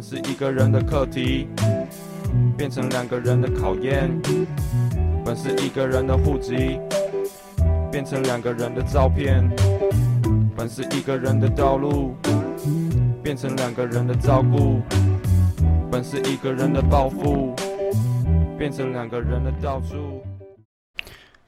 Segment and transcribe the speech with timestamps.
[0.00, 1.46] 本是一个人的课题，
[2.56, 4.10] 变成两个人的考验。
[5.22, 6.80] 本是一个人的户籍，
[7.92, 9.46] 变成两个人的照片。
[10.56, 12.14] 本是一个人的道路，
[13.22, 14.80] 变成两个人的照顾。
[15.90, 17.54] 本是一个人的抱负，
[18.56, 20.22] 变成两个人的到处。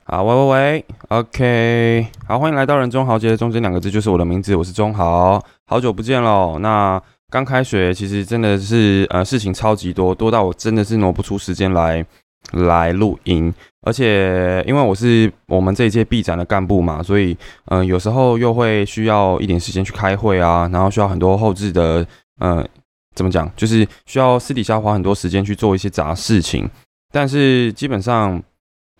[0.04, 6.58] 好，喂喂喂，OK，好，欢迎来到人中豪杰的，中间两个字就是我的名字，我是中豪，好久不见喽。
[6.58, 7.00] 那
[7.32, 12.04] 刚开学，其实真的是呃事情超级多，多到我真的是挪不出时间来
[12.52, 13.52] 来录音。
[13.86, 17.34] 而且因为我是我们这一届 B 展的干部嘛，所以
[17.70, 22.06] 嗯有时候又会需要一点时间去开会啊，然后需要很多后置的
[22.40, 22.68] 嗯
[23.14, 26.68] 怎么讲，就是需要私底下花很多时间去做一些杂事情。
[27.10, 28.42] 但是基本上。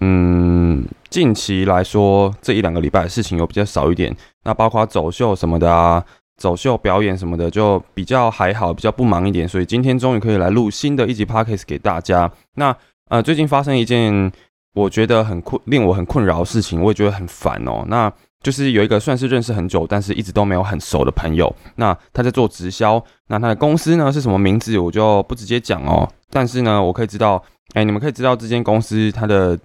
[0.05, 4.13] 嗯，近期来说，这一两个礼拜的事情有比较少一点。
[4.43, 6.05] 那包括走秀什么的啊，
[6.37, 9.49] 走秀表演什么的，就比较还好，比较不忙一点。
[9.49, 12.31] 所以今天终于可以来录新的一集 podcast 给大家。
[12.55, 12.77] 那
[13.09, 14.31] 呃，最近发生一件
[14.75, 17.85] 我觉得很困、令我很困扰的事情，我也觉得很烦哦。
[17.89, 21.55] 那就是有一个算是认识很久，但是一直都没有很熟的朋友。
[21.77, 26.09] 那他在做直销，那他的公司呢是什么名字，我就不直接讲哦。
[26.31, 27.43] 但是呢，我可以知道，
[27.75, 29.59] 哎，你们可以知道这间公司它的。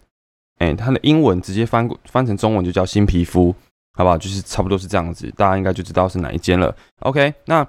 [0.60, 3.54] 哎，它的英文直接翻翻成中文就叫新皮肤，
[3.98, 4.18] 好不好？
[4.18, 6.74] 就是差不多是这样子，大家应该就知道是哪一间了。
[7.00, 7.68] OK，那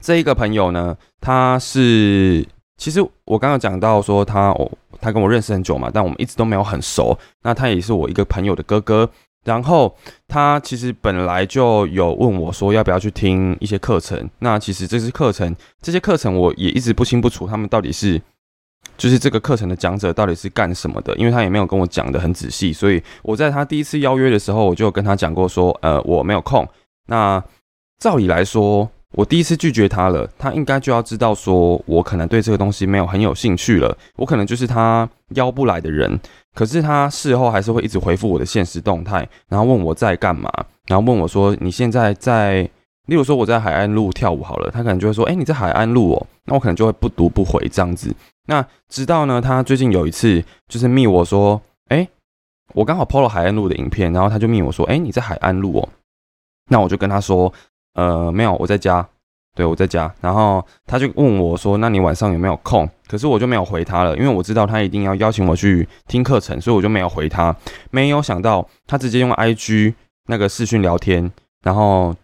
[0.00, 7.18] 这一个朋友呢，他是其实我刚刚讲到说他哦，他跟我认识很久嘛，但我们一直都没有很熟。
[7.42, 9.08] 那他也是我一个朋友的哥哥，
[9.44, 9.96] 然后
[10.28, 14.28] 他其实本来就有问我说要不要去听一些课程。
[14.40, 18.20] 那其实这些课程，这些课程我也一直不清不楚，他们到底是。
[18.96, 21.14] 就是这个课程的讲者到底是干什么的？
[21.16, 26.66] 因为他也没有跟我讲的很仔细，所以我在他第一次邀约的时候，我就跟他讲过说，呃，我没有空。
[27.06, 27.42] 那
[27.98, 36.18] 照理来说，我第一次拒绝他了，他应该就要知道说我可能对这个东西没有很有兴趣了，我可能就是他邀不来的人。
[36.54, 40.48] 可是他事后还是会一直回复我的现实动态，然后问我在干嘛，
[40.86, 42.68] 然后问我说你现在在，
[43.06, 48.14] 例如说我在海岸路跳舞好了，他可能就会说，哎，你在海岸路哦，那我可能就会不读不回这样子。
[48.46, 52.08] 那直到呢，他最近有一次就是密我说，哎，
[52.72, 55.88] 我刚好 PO 了海岸路的影片，然后他就密我说，哎，你在海岸路哦。
[56.70, 57.52] 那我就跟他说，
[57.94, 59.06] 呃，没有，我在家，
[59.54, 60.12] 对我在家。
[60.20, 62.88] 然后他就问我说，那你晚上有没有空？
[63.06, 67.54] 可是我就没有回他了，因为我知道他一定要邀请我去听课程，所以我就没有回他。
[67.90, 69.92] 没有想到他直接用 IG
[70.26, 71.30] 那个视讯聊天，
[71.62, 72.14] 然后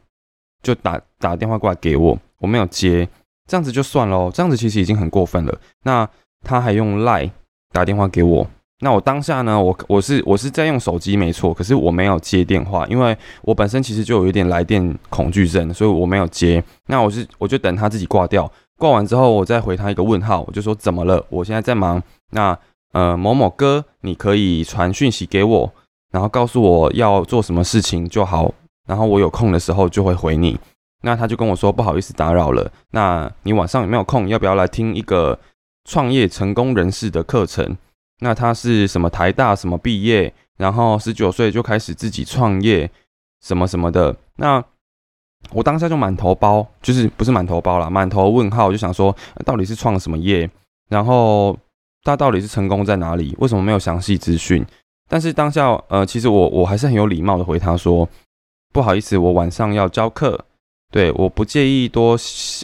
[0.62, 3.08] 就打打电话过来给我，我没有接。
[3.48, 5.60] 这样子就算喽，这样子其实已经很过分了。
[5.82, 6.08] 那
[6.44, 7.28] 他还用赖
[7.72, 8.46] 打电话给我，
[8.80, 16.62] 那我当下呢，我我是我是在用手机没错，可是我没有接电话，因为我本身其实就有一点来电恐惧症，所以我没有接。
[16.86, 21.24] 那我是我就等他自己挂掉，挂完之后我再回他一个问号，我就说怎么了？
[21.28, 22.02] 我现在在忙。
[22.30, 22.56] 那
[22.92, 25.72] 呃某某哥，你可以传讯息给我，
[26.12, 28.54] 然后告诉我要做什么事情就好，
[28.90, 30.58] 然后我有空的时候就会回你。
[31.02, 34.28] 那他就跟我说不好意思打扰了，那你晚上有没有空？
[34.28, 35.38] 要不要来听一个
[35.84, 37.76] 创业成功人士的课程？
[38.18, 42.90] 那他是什么台大什么毕业，然后十九岁就开始自己创业，
[43.40, 44.14] 什么什么的。
[44.36, 44.62] 那
[45.52, 50.50] 我当下就满头包，就是不是满头包啦，满头问号，就想说到底是创什么业？
[50.90, 51.56] 然后
[52.02, 53.34] 他到底是成功在哪里？
[53.38, 54.66] 为什么没有详细资讯？
[55.08, 58.06] 但是当下呃，其实我我还是很有礼貌的回他说
[58.72, 60.44] 不好意思，我晚上要教课。
[60.92, 62.16] 对，我不介意多，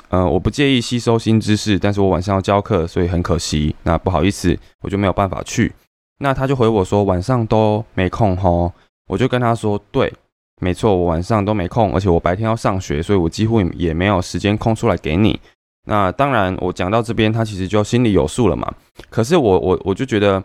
[0.09, 5.73] 呃，我不介意吸收新知识，但是我晚上要教课，所以很可惜，那不好意思，我就没有办法去。
[6.19, 8.73] 那他就回我说晚上都没空吼，
[9.07, 10.13] 我就跟他说，对，
[10.61, 15.39] 没错，我晚上都没空，而且我白天要上学，所以我几乎也没有时间空出来给你。
[15.87, 18.73] 那当然，我讲到这边，他其实就心里有数了嘛。
[19.09, 20.43] 可是我我我就觉得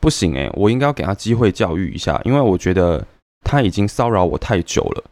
[0.00, 3.04] 不行诶，我应该要给他机会教育一下，因为我觉得
[3.42, 5.04] 他已经骚扰我太久了。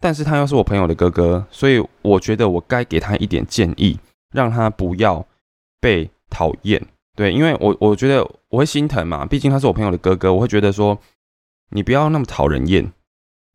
[0.00, 3.98] 但是他又是我朋友的哥哥，所以我觉得我该给他一点建议，
[4.32, 5.26] 让他不要
[5.80, 6.86] 被讨厌。
[7.16, 10.98] 对，因为我我觉得我会心疼嘛，毕竟他是我朋友的哥哥，我会觉得说
[11.70, 12.92] 你不要那么讨人厌，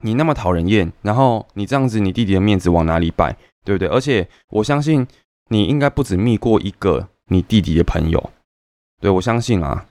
[0.03, 3.87] 你那么讨人厌，然后你这样子，你弟弟的面子往哪里摆，对不对？
[3.89, 5.05] 而且我相信
[5.49, 8.31] 你应该不止密过一个你弟弟的朋友，
[8.99, 9.85] 对我相信啊。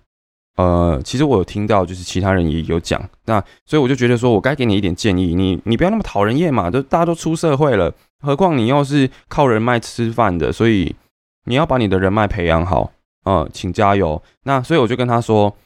[0.59, 10.97] 呃，其实我有听到，就是其他人也有讲，那所以我就觉得说，我该给你一点建议，你你不要那么讨人厌嘛，都大家都出社会了，何况你又是靠人脉吃饭的，所以
[11.45, 12.91] 你要把你的人脉培养好，
[13.25, 14.21] 呃，请加油。
[14.43, 15.57] 那所以我就跟他说，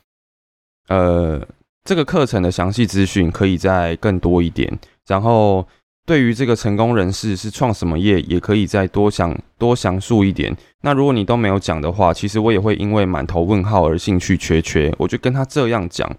[0.88, 1.40] 呃，
[1.84, 5.66] 这个课程的详细资讯可以再更多一点，然后
[6.04, 10.54] 对于这个成功人士是创什么业，也可以再多想多详述一点。
[10.82, 14.92] 那如果你都没有讲的话，其实我也会因为满头问号而兴趣缺缺。
[14.98, 16.14] 我就跟他这样讲，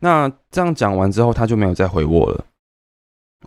[0.00, 2.44] 那这样讲完之后，他就没有再回我了。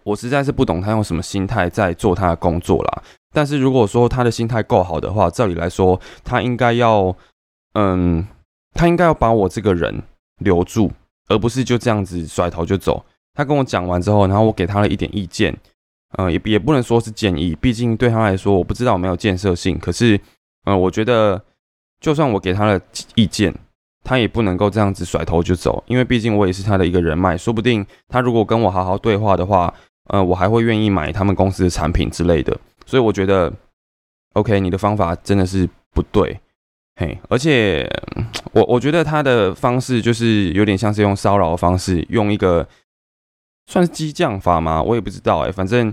[0.03, 3.03] 我实在是不懂他用什么心态在做他的工作啦。
[3.33, 7.15] 但是如果说他的心态够好的话，照理来说，他应该要，
[7.73, 8.27] 嗯，
[8.73, 10.03] 他应该要把我这个人
[10.39, 10.91] 留住，
[11.29, 13.03] 而不是就这样子甩头就走。
[13.33, 15.55] 他跟我讲完之后，然后我给他了一点意见，
[16.17, 19.79] 嗯，也也不能说是建议，毕竟对他来说，我不知道有没有建设性。
[19.79, 20.19] 可是，
[20.65, 21.41] 嗯，我觉得
[21.99, 22.81] 就算我给他的
[23.15, 23.53] 意见，
[24.03, 29.73] 他也不能够这样子甩头就走，因为毕竟我也是他的一个人脉，说不定他如果跟我好好对话的话，
[30.09, 32.57] 呃，我还会愿意买他们公司的产品之类的。
[32.85, 33.51] 所以我觉得
[34.33, 36.39] ，OK，你的方法真的是不对，
[36.95, 37.89] 嘿，而且
[38.51, 42.67] 我我觉得他的方式就是有点像是用骚扰的方式，用一个。
[43.65, 44.83] 算是激将法吗？
[44.83, 45.91] 我也不知道哎，反正，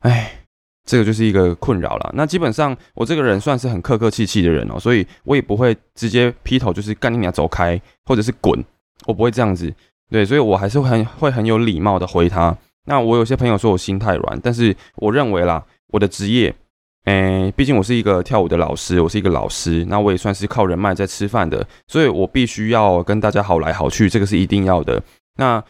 [0.00, 0.39] 哎，
[0.90, 2.10] 这个就是一个困扰了。
[2.14, 8.60] 那基本上我这个人算是很客客气气的人哦，所以我也不会直接劈头就是干你娘走开，或者是滚，
[9.06, 9.72] 我不会这样子。
[10.10, 12.56] 对，所以我还是很会很有礼貌的回他。
[12.86, 16.52] 那我有些朋友说我心太软，但是我认为啦，我的职业，
[17.04, 25.00] 哎，毕竟我是一个跳舞的老师，我是一个老师，那我也算是靠人脉在吃饭的，所以我必须要跟大家好来好去，这个是一定要的。
[25.36, 25.62] 那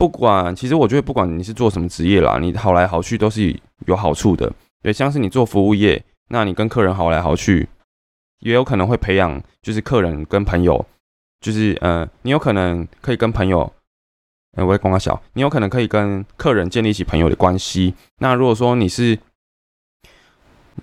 [0.00, 3.54] 不管，其实我觉得不管你是做什么职业啦，你好来好去都是
[3.86, 4.50] 有好处的。
[4.82, 7.68] 对，像是你做服务业，那你跟客人好来好去，
[8.38, 10.82] 也有可能会培养，就是客人跟朋友，
[11.42, 13.70] 就是呃，你有可能可以跟朋友，
[14.56, 17.92] 呃，我光他小，你有可能可以跟客人建立起朋友的关系。
[18.20, 19.18] 那如果说你是，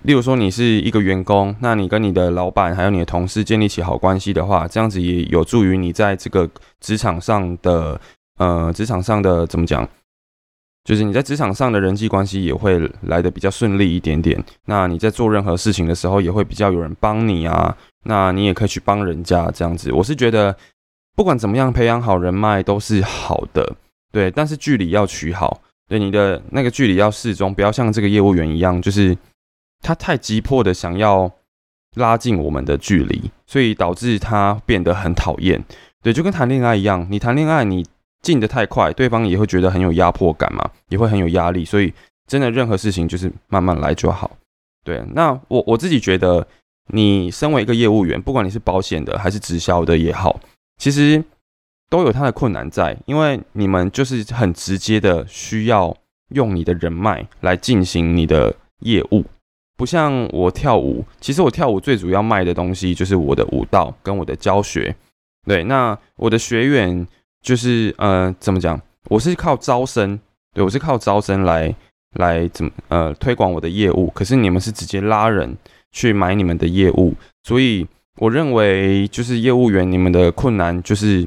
[0.04, 6.48] 例如说你是一个员工，那你跟你的老板还有你的同事建立起好关系的话，这样子也有助于你在这个
[6.78, 8.00] 职场上的。
[8.38, 9.86] 呃，职场上的怎么讲？
[10.84, 14.42] 就是你在职场上的人际关系也会来的比较顺利一点点。
[14.64, 17.76] 那你在做任何事情的时候，也会比较有人帮你啊。
[18.04, 19.92] 那你也可以去帮人家这样子。
[19.92, 20.56] 我是觉得，
[21.14, 23.76] 不管怎么样，培养好人脉都是好的，
[24.10, 24.30] 对。
[24.30, 29.14] 但是距离要取好，对你的那个距离要适中，不要像这个业务员一样，就是
[29.82, 31.30] 他太急迫的想要
[31.96, 35.62] 拉近我们的距离，所以导致他变得很讨厌。
[36.02, 37.84] 对，就跟谈恋爱一样，你谈恋爱你。
[38.20, 41.92] 进的太快，对方也会觉得很有压迫感嘛，也会很有压力，所以
[42.26, 44.36] 真的任何事情就是慢慢来就好。
[44.84, 46.46] 对，那我我自己觉得，
[46.88, 50.40] 你身为一个业务员，不管你是保险的还是直销的也好，
[50.78, 51.22] 其实
[51.88, 55.96] 都有它的困难在，因为你们就是很直接的需要
[56.30, 59.24] 用你的人脉来进行你的业务，
[59.76, 64.94] 不像我跳舞，其实我跳舞最主要卖的东西就是我的舞蹈跟我的教学。
[65.46, 67.06] 对，那我的学员。
[67.48, 68.78] 就是呃，怎么讲？
[69.04, 70.20] 我是靠招生，
[70.52, 71.74] 对我是靠招生来
[72.16, 74.10] 来怎么呃推广我的业务。
[74.10, 75.56] 可是你们是直接拉人
[75.90, 77.14] 去买你们的业务，
[77.44, 81.26] 所以我认为就是业务员你们的困难就是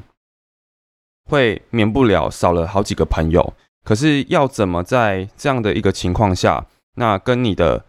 [1.27, 3.55] 会免不了少了好几个朋友。
[3.83, 6.63] 可是要怎么在这样的一个情况下，
[6.97, 7.83] 那跟你的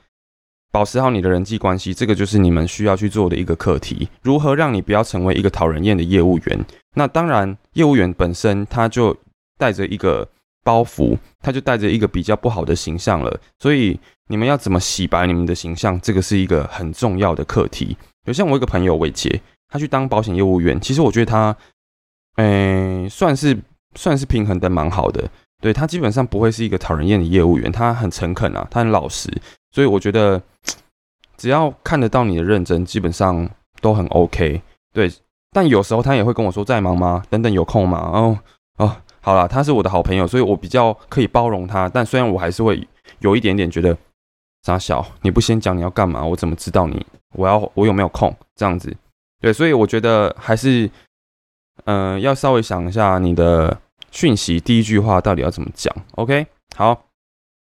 [0.73, 4.09] 保持好你的人际关系，这个就是你们需要去做的一个课题。
[4.23, 6.65] 如何让你不要成为一个讨人厌的业务员？
[6.95, 9.15] 那当然，业务员本身他就
[9.59, 10.27] 带着一个
[10.65, 13.39] 包袱，他就带着一个比较不好的形象了。
[13.59, 17.95] 所以你们要怎么洗白你们的形象，这个是一个很重要的课题。
[18.25, 21.55] 有像我一个朋友伟杰，他去当保险业务员，其实我觉得他，
[22.37, 23.55] 诶，算是
[23.95, 25.29] 算是平衡的蛮好的。
[25.61, 29.31] 对他基本上不会是一个讨人厌的业务员，他很诚恳啊，他很老实。
[29.73, 30.41] 所以我觉得
[31.37, 33.51] 只要看得到你的认真，基本上
[33.81, 34.63] 都很 OK。
[34.93, 35.11] 对。
[35.55, 37.23] 但有时候他也会跟我说在忙吗？
[37.29, 37.99] 等等有空吗？
[37.99, 38.39] 哦
[38.79, 41.91] 哦，好了，他是我的好朋友，所以我比较可以包容他。
[41.91, 42.89] 但虽然我还是会
[43.19, 43.95] 有一点点觉得
[44.63, 48.97] 傻小，你不先讲你要干嘛，我怎么知道你我要我有没有空这样子？
[49.43, 50.91] 对，所以我觉得还是
[51.85, 53.79] 嗯，要稍微想一下你的
[54.11, 55.95] 讯息第一句话到底要怎么讲。
[56.15, 57.05] OK，好，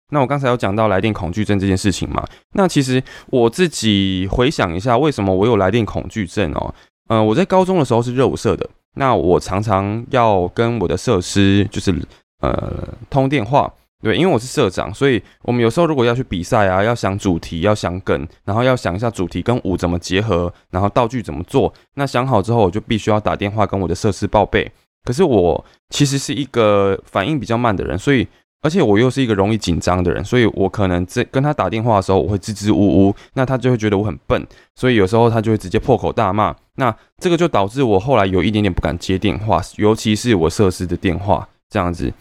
[0.10, 2.26] 那我刚才有讲到来电恐惧症这件事情嘛？
[2.54, 6.74] 那其实我自己回想一下，为什么我有来电恐惧症哦？
[7.10, 11.94] 呃，我在高中的时候是热舞社的，那我常常要跟我的社师就是
[12.42, 13.70] 呃通电话，
[14.02, 24.72] 对，因为我是社长，所以我们有时候如果要去比赛啊，要想主题，要想梗，然后要想一下主题跟舞怎么结合，然后道具怎么做，那想好之后，我就必须要打电话跟我的社师报备。
[25.04, 28.26] 可是我其实是一个反应比较慢的人，所以。
[28.68, 34.46] 而且我又是一个容易紧张的人，所以我可能在跟他打电话的时候，我会支支吾吾，那他就会觉得我很笨，
[34.76, 36.54] 所以有时候他就会直接破口大骂。
[36.76, 42.12] 那这个就导致我后来有一点点不敢接电话，尤其是我设施的电话这样子。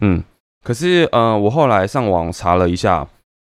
[0.00, 0.22] 嗯，
[0.62, 3.04] 可是呃，我后来上网查了一下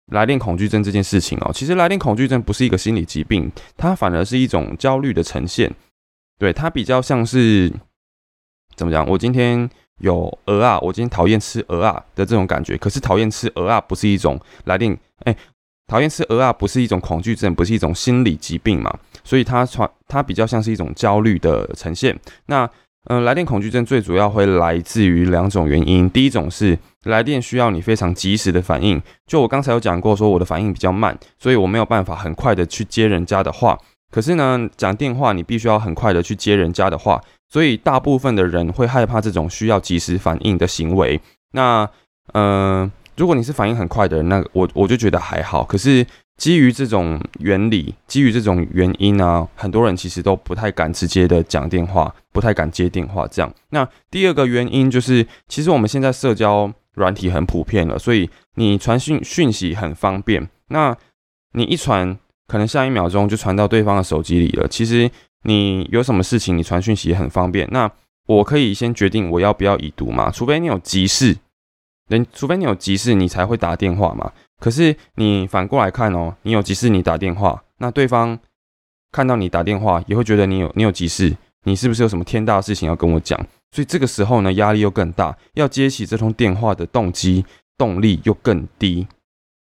[0.08, 5.72] 来电恐惧症这件事情哦，其实来电恐惧症不是一个心理疾病，它反而是一种焦虑的呈现。
[6.40, 7.72] 对，它比较像是
[8.76, 9.08] 怎么讲？
[9.08, 9.70] 我今天
[10.00, 12.78] 有鹅啊，我今天讨厌吃鹅啊的这种感觉。
[12.78, 15.36] 可是讨厌吃鹅啊不是一种来电，哎，
[15.88, 18.94] 讨厌吃鹅啊不是一种恐惧症，不是一种心理疾病嘛？
[19.24, 22.18] 所以它传它比较像是一种焦虑的呈现。
[22.48, 22.70] 那
[23.08, 26.10] 嗯，来电恐惧症最主要会来自于两种原因。
[26.10, 33.78] 第一种是来电需要你非常及时的反应，就我刚才有讲过，说我的反应比较慢，所以我没有办法很快的去接人家的话。
[34.10, 37.22] 可是呢，讲电话你必须要很快的去接人家的话，
[37.54, 41.22] 所以大部分的人会害怕这种需要及时反应的行为。
[41.52, 41.88] 那
[42.34, 45.64] 嗯，如果你是反应很快的人，那我我就觉得还好。
[45.64, 46.06] 可是。
[46.36, 53.28] 基于这种原理，基于这种原因啊，很多人其实都不太敢直接的讲电话，不太敢接电话。
[53.28, 60.50] 这样，那第二个原因就是，其实我们现在社交软体很普遍了，所以你传讯讯息很方便。
[60.70, 60.98] 那
[61.52, 62.18] 你一传，
[62.48, 64.68] 可能下一秒钟就传到对方的手机里了。
[64.68, 65.10] 其实
[65.44, 67.68] 你有什么事情，你传讯息也很方便。
[67.72, 67.90] 那
[68.26, 70.32] 我可以先决定我要不要已读嘛？
[70.32, 71.38] 除非你有急事，
[72.08, 74.32] 人除非你有急事，你才会打电话嘛。
[74.60, 78.40] 可是你反过来看哦，你有急事你打电话，那对方
[79.12, 81.36] 看到你打电话也会觉得你有你有急事，
[81.66, 83.38] 你是不是有什么天大的事情要跟我讲？
[83.72, 87.44] 所以这个时候呢，压力又更大，要接起这通电话的动机
[87.78, 89.08] 动力又更低。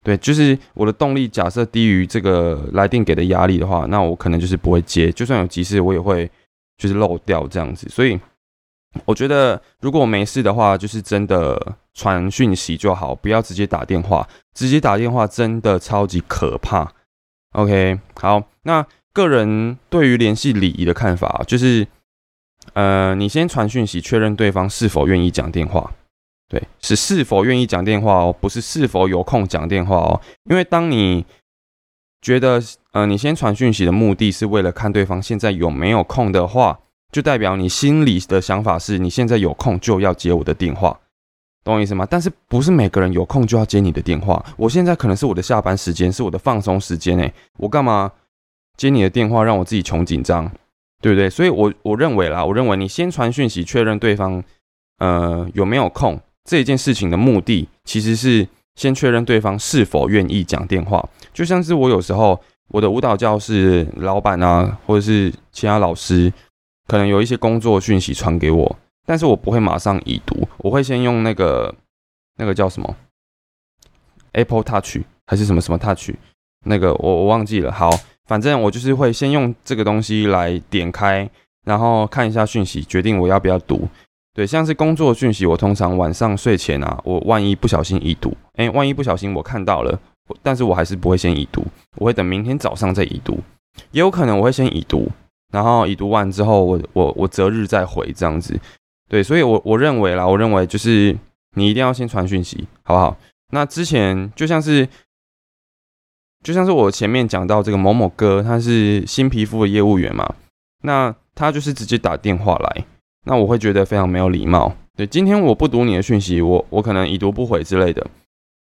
[0.07, 6.31] 对，就是我的动力假设低于这个来电给的压力的话，那我可能就是不会接，就算有急事我也会
[6.79, 7.89] 就是漏掉这样子。
[7.89, 8.17] 所以
[9.05, 11.77] 我觉得如果我没事的话，就是真的。
[11.99, 14.29] 传讯息就好，不要直接打电话。
[14.53, 16.93] 直接打电话真的超级可怕。
[17.53, 21.87] OK，好，那个人对于联系礼仪的看法，就是，
[22.75, 25.91] 呃，你先传讯息确认对方是否愿意讲电话。
[26.49, 30.21] 对，是是否愿意讲电话哦，不是是否有空讲电话哦。
[30.51, 31.25] 因为当你
[32.23, 32.63] 觉得，
[32.93, 36.79] 呃，你先传讯息的目的是为了看对方现在有没有空的话，
[37.11, 40.99] 就代表你心里的想法是你现在有空就要接我的电话。
[41.65, 42.07] 懂我意思吗？
[42.09, 44.45] 但是不是每个人有空就要接你的电话？
[44.57, 48.13] 我现在可能是我的下班时间，是我的放松时间诶，我干嘛
[48.77, 50.49] 接你的电话让我自己穷紧张，
[51.01, 51.29] 对不对？
[51.29, 54.41] 所以，我我认为啦，我认为你先传讯息确认对方
[54.99, 61.07] 呃有没有空这一件事情的目的，其实是先确认对方是否愿意讲电话。
[61.35, 66.33] 就像是我有时候我的舞蹈教室老板啊，或者是其他老师，
[66.87, 68.79] 可能有一些工作讯息传给我。
[69.05, 71.75] 但是我不会马上已读，我会先用那个
[72.39, 72.97] 那个叫什么
[74.33, 76.11] Apple Touch 还是什么什么 Touch，
[76.65, 77.71] 那个我我忘记了。
[77.71, 77.91] 好，
[78.27, 81.31] 反正我就是会先用这个东西来点开，
[81.65, 83.89] 然后看一下讯息，决定我要不要读。
[84.37, 89.99] 对，像是工作讯息，我通常晚上睡前啊，我万一不小心已读，哎，万一不小心我看到了，
[90.43, 91.65] 但是我还是不会先已读，
[91.95, 93.41] 我会等明天早上再已读。
[93.93, 95.11] 也有可能我会先已读，
[95.51, 98.61] 然后已读完之后，我我我择日再回这样子。
[99.09, 101.17] 对，所以，我我认为啦，我认为就是
[101.55, 103.17] 你一定要先传讯息，好不好？
[103.53, 104.87] 那之前就像是，
[106.45, 110.35] 就像是我前面讲到这个某某哥，他是新皮肤的业务员嘛，
[110.83, 112.85] 那他就是直接打电话来，
[113.27, 114.75] 那我会觉得非常没有礼貌。
[114.97, 118.07] 对，今天我不读你的讯息，我我可能已读不回之类的，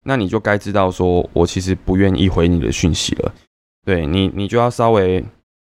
[0.04, 3.32] 那你就该知道说我其实不愿意回你的讯息了。
[3.84, 5.24] 对你，你就要稍微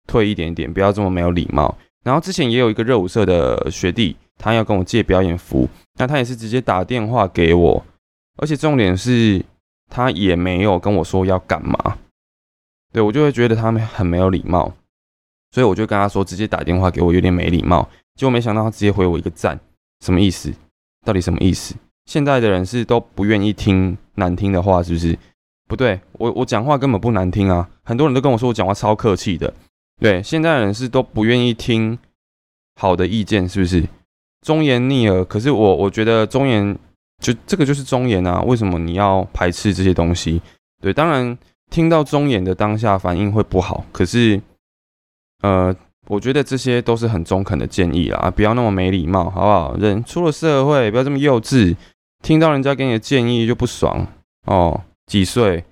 [0.06, 1.76] 退一点点，不要这么没有礼貌。
[2.04, 4.16] 然后之前也有一个热舞社的学弟。
[4.36, 7.84] 他要跟我借表演服，那他也是直接打电话给我，
[8.36, 9.40] 而且重点是
[9.88, 11.98] 他也没有跟我说要干嘛，
[12.92, 14.74] 对我就会觉得他们很没有礼貌，
[15.52, 19.58] 所以我就跟他说直接打电话给我有点没礼貌，结果没想到他直接回我一个赞，
[20.04, 20.52] 什么意思？
[21.04, 21.74] 到底什么意思？
[22.06, 25.18] 现在的人是都不愿意听难听的话，是不是？
[25.66, 29.52] 不对，我我讲话根本不难听啊，很多人都跟我说我讲话超客气的，
[29.98, 31.98] 对，现在的人是都不愿意听
[32.76, 33.82] 好的意见，是不是？
[34.42, 36.78] 忠言逆耳，可是我我觉得忠言
[37.18, 40.40] 就这个就是忠言啊，为什么你要排斥这些东西？
[40.82, 41.36] 对，当然
[41.70, 44.38] 听到忠言的当下反应会不好，可是
[45.40, 45.74] 呃，
[46.06, 49.76] 我觉得这些都是很中肯的建议啦，不要那么没礼貌，好不好？
[49.76, 51.74] 人出了社会，不要这么幼稚，
[52.22, 54.06] 听到人家给你的建议就不爽
[54.46, 54.80] 哦。
[55.06, 55.64] 几岁？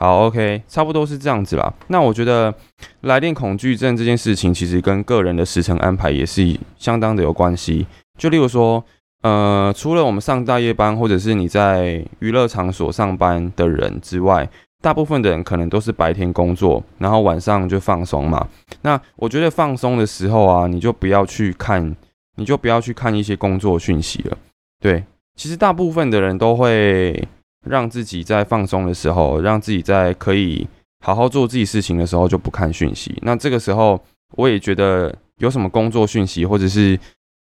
[0.00, 1.74] 好，OK，差不多是这样子啦。
[1.88, 2.54] 那我觉得
[3.00, 7.84] 来电恐惧症这件事情，其实跟个人的时程安排也是相当的有关系。
[8.16, 8.84] 就例如说，
[9.22, 14.48] 呃，除了我们上大夜班或者是你在娱乐场所上班的人之外，
[14.80, 18.46] 大部分的人可能都是白天工作，然后晚上就放松嘛。
[18.82, 21.96] 那我觉得放松的时候啊，你就不要去看，
[22.36, 24.38] 你就不要去看一些工作讯息了。
[24.80, 25.02] 对，
[25.34, 27.26] 其实大部分的人都会
[27.66, 30.66] 让自己在放松的时候，让自己在可以
[31.04, 33.18] 好好做自己事情的时候就不看讯息。
[33.22, 34.00] 那这个时候，
[34.36, 36.98] 我也觉得有什么工作讯息，或者是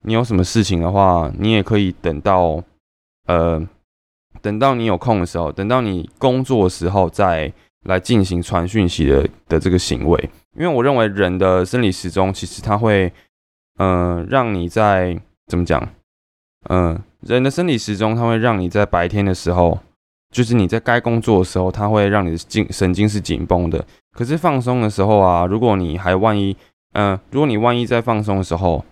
[0.05, 2.63] 你有什么事情的话，你也可以等到
[3.27, 3.61] 呃，
[4.41, 7.51] 等到你有空的时候，等到你工作的时候再
[7.86, 10.29] 来进行传讯息的的这个行为。
[10.58, 13.12] 因为我认为人的生理时钟其实它会，
[13.77, 15.89] 嗯，让你在怎么讲，
[16.69, 17.01] 嗯。
[17.22, 19.77] 人的生理时钟，它会让你在白天的时候，
[20.34, 23.86] 就是你在该工作的时候，它会让你的紧神经是紧绷的。
[24.13, 26.55] 可是放松的时候啊，如果你还万一，
[26.93, 28.86] 嗯，如果你万一在放松的时候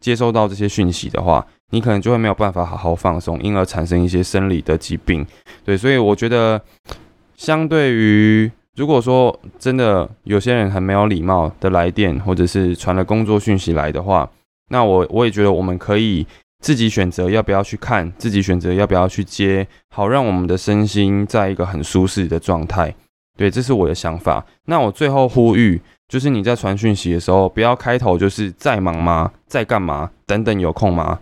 [0.00, 5.26] 接收到这些讯息的话，你可能就会没有办法好好放松，因而产生一些生理的疾病。
[5.64, 6.60] 对，所以我觉得，
[7.36, 14.30] 相对于如果说真的有些人很没有礼貌的来电，或者是传了工作讯息来的话，
[14.70, 16.26] 那我我也觉得我们可以。
[16.60, 19.64] 自己选择要不要去看，自己选择要不要去接，
[19.94, 22.92] 好让我们的身心在一个很舒适的状态。
[23.36, 24.44] 对，这是我的想法。
[24.64, 31.20] 那我最后呼吁，就是你在传讯息的时候，不要开头就是在忙吗，在干嘛等等，有空吗？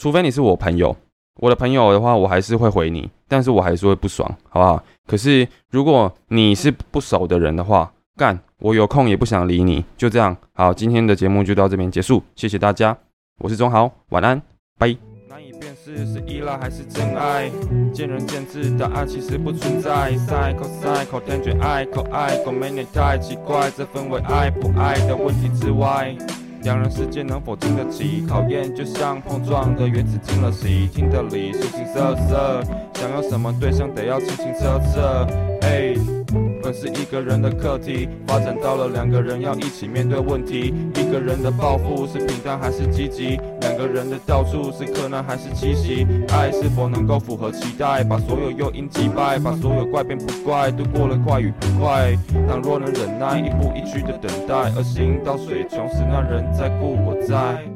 [0.00, 0.96] 除非你是我朋友，
[1.40, 4.82] 我的朋友的话，我还是会回你，但是我还是会不爽，好不好？
[5.06, 10.36] 可是如果你是不熟的人的话，干，我有空也不想理你，就这样。
[10.54, 12.96] 好，今天的节目就到这边结束，谢谢大家，
[13.40, 14.40] 我是钟豪，晚安。
[14.78, 15.09] 拜。
[15.96, 17.50] 是依赖还是真爱，
[17.92, 20.12] 见仁见智，答案其实不存在。
[20.12, 26.14] Cycle cycle，天卷爱口爱口，没你太奇怪，这分为爱不爱的问题之外。
[26.62, 32.62] 两人世界能否经得起考验，就像碰撞的原子进了洗，听得理，形形色色，
[32.94, 35.26] 想要什么对象得要清清澈澈。
[36.62, 40.74] 本是一个人的课题，发展到了两个人要一起面对问题。
[40.94, 43.40] 一个人的抱负是平淡还是积极？
[43.80, 46.06] 个人的到处是困难还是奇袭？
[46.28, 48.04] 爱是否能够符合期待？
[48.04, 52.14] 把所有诱因击败，把所有怪变不怪，度过了快与不快。
[52.46, 57.69] 倘若能忍耐，一步一趋的等待，而行到水穷时，那人在故我在。